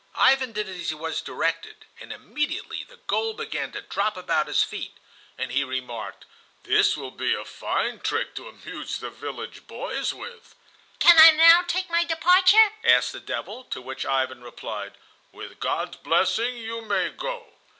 Ivan 0.15 0.51
did 0.51 0.67
as 0.67 0.89
he 0.89 0.95
was 0.95 1.21
directed, 1.21 1.85
and 1.99 2.11
immediately 2.11 2.83
the 2.83 2.97
gold 2.97 3.37
began 3.37 3.71
to 3.73 3.83
drop 3.83 4.17
about 4.17 4.47
his 4.47 4.63
feet; 4.63 4.95
and 5.37 5.51
he 5.51 5.63
remarked: 5.63 6.25
"This 6.63 6.97
will 6.97 7.11
be 7.11 7.35
a 7.35 7.45
fine 7.45 7.99
trick 7.99 8.33
to 8.33 8.47
amuse 8.49 8.97
the 8.97 9.11
village 9.11 9.67
boys 9.67 10.11
with." 10.11 10.55
"Can 10.97 11.19
I 11.19 11.29
now 11.33 11.61
take 11.67 11.91
my 11.91 12.03
departure?" 12.03 12.73
asked 12.83 13.11
the 13.11 13.19
devil, 13.19 13.63
to 13.65 13.79
which 13.79 14.03
Ivan 14.03 14.41
replied, 14.43 14.97
"With 15.31 15.59
God's 15.59 15.97
blessing 15.97 16.57
you 16.57 16.81
may 16.81 17.09
go." 17.11 17.53